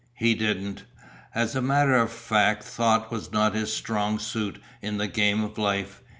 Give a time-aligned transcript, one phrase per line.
[0.15, 0.83] He didn't.
[1.35, 5.59] As a matter of fact thought was not his strong suit in the game of
[5.59, 6.01] life.